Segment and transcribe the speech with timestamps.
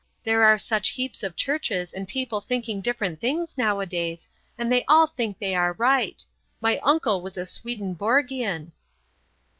[0.23, 4.27] There are such heaps of churches and people thinking different things nowadays,
[4.57, 6.25] and they all think they are right.
[6.59, 8.71] My uncle was a Swedenborgian."